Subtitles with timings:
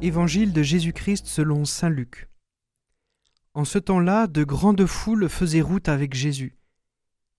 [0.00, 2.28] Évangile de Jésus-Christ selon Saint Luc.
[3.52, 6.56] En ce temps-là, de grandes foules faisaient route avec Jésus.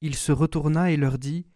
[0.01, 1.47] Il se retourna et leur dit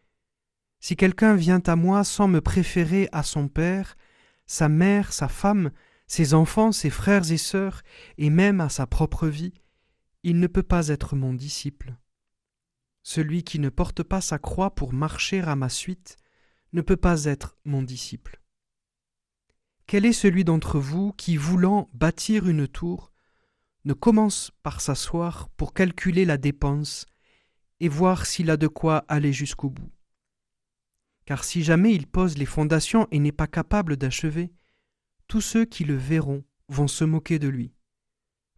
[0.79, 3.97] Si quelqu'un vient à moi sans me préférer à son père,
[4.45, 5.71] sa mère, sa femme,
[6.07, 7.81] ses enfants, ses frères et sœurs,
[8.17, 9.53] et même à sa propre vie,
[10.23, 11.97] il ne peut pas être mon disciple.
[13.01, 16.15] Celui qui ne porte pas sa croix pour marcher à ma suite
[16.71, 18.39] ne peut pas être mon disciple.
[19.85, 23.11] Quel est celui d'entre vous qui, voulant bâtir une tour,
[23.85, 27.05] ne commence par s'asseoir pour calculer la dépense
[27.79, 29.91] et voir s'il a de quoi aller jusqu'au bout?
[31.25, 34.53] Car si jamais il pose les fondations et n'est pas capable d'achever,
[35.27, 37.73] tous ceux qui le verront vont se moquer de lui.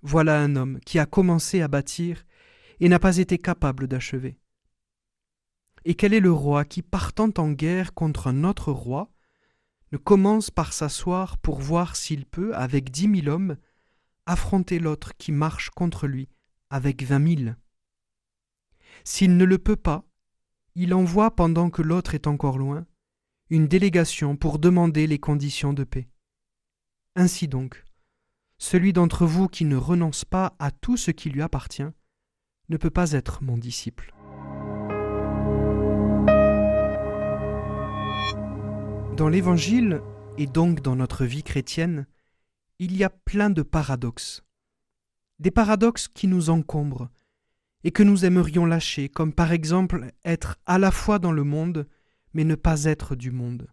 [0.02, 2.26] Voilà un homme qui a commencé à bâtir
[2.80, 4.38] et n'a pas été capable d'achever.
[5.86, 9.12] Et quel est le roi qui, partant en guerre contre un autre roi,
[9.92, 13.58] ne commence par s'asseoir pour voir s'il peut, avec dix mille hommes,
[14.26, 16.30] affronter l'autre qui marche contre lui
[16.70, 17.58] avec vingt mille.
[19.04, 20.04] S'il ne le peut pas,
[20.74, 22.86] il envoie pendant que l'autre est encore loin
[23.52, 26.10] une délégation pour demander les conditions de paix.
[27.16, 27.84] Ainsi donc,
[28.58, 31.84] celui d'entre vous qui ne renonce pas à tout ce qui lui appartient
[32.70, 34.15] ne peut pas être mon disciple.
[39.18, 40.02] Dans l'Évangile,
[40.38, 42.06] et donc dans notre vie chrétienne,
[42.80, 44.44] il y a plein de paradoxes.
[45.40, 47.10] Des paradoxes qui nous encombrent
[47.86, 51.88] et que nous aimerions lâcher, comme par exemple être à la fois dans le monde,
[52.34, 53.72] mais ne pas être du monde.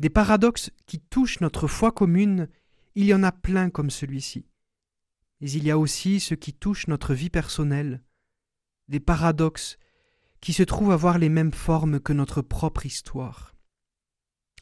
[0.00, 2.48] Des paradoxes qui touchent notre foi commune,
[2.96, 4.44] il y en a plein comme celui-ci.
[5.40, 8.02] Mais il y a aussi ceux qui touchent notre vie personnelle,
[8.88, 9.78] des paradoxes
[10.42, 13.53] qui se trouvent avoir les mêmes formes que notre propre histoire.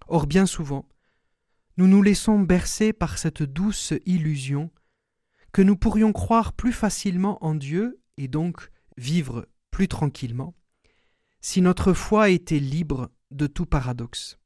[0.08, 0.88] Or bien souvent,
[1.76, 4.70] nous nous laissons bercer par cette douce illusion
[5.52, 10.54] que nous pourrions croire plus facilement en Dieu et donc vivre plus tranquillement,
[11.40, 14.38] si notre foi était libre de tout paradoxe.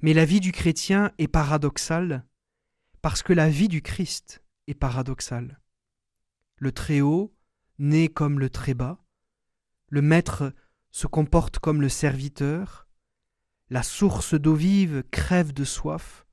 [0.00, 2.24] Mais la vie du chrétien est paradoxale
[3.02, 5.60] parce que la vie du Christ est paradoxale.
[6.56, 7.34] Le Très-Haut
[7.78, 9.02] naît comme le Très-Bas,
[9.88, 10.52] le Maître
[10.90, 12.87] se comporte comme le serviteur,
[13.70, 16.26] la source d'eau vive crève de soif,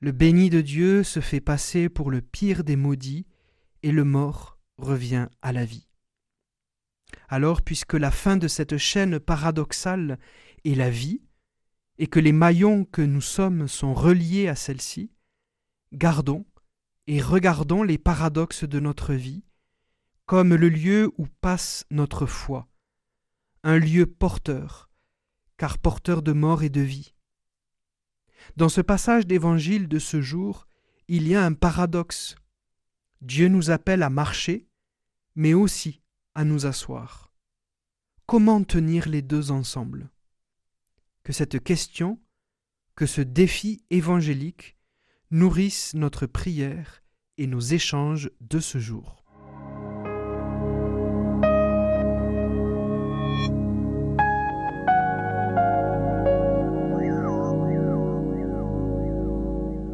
[0.00, 3.26] le béni de Dieu se fait passer pour le pire des maudits,
[3.82, 5.88] et le mort revient à la vie.
[7.28, 10.18] Alors, puisque la fin de cette chaîne paradoxale
[10.64, 11.22] est la vie,
[11.98, 15.12] et que les maillons que nous sommes sont reliés à celle-ci,
[15.92, 16.46] gardons
[17.06, 19.44] et regardons les paradoxes de notre vie
[20.30, 22.68] comme le lieu où passe notre foi,
[23.64, 24.88] un lieu porteur,
[25.60, 27.12] car porteur de mort et de vie.
[28.56, 30.66] Dans ce passage d'évangile de ce jour,
[31.06, 32.34] il y a un paradoxe.
[33.20, 34.70] Dieu nous appelle à marcher,
[35.34, 36.00] mais aussi
[36.34, 37.34] à nous asseoir.
[38.24, 40.08] Comment tenir les deux ensemble?
[41.24, 42.18] Que cette question,
[42.94, 44.78] que ce défi évangélique
[45.30, 47.02] nourrissent notre prière
[47.36, 49.26] et nos échanges de ce jour.